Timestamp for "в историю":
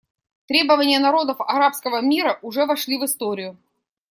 2.97-3.55